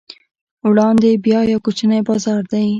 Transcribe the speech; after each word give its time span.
وړاندې 0.69 1.09
بیا 1.25 1.39
یو 1.51 1.63
کوچنی 1.65 1.99
بازار 2.07 2.41
دی. 2.51 2.65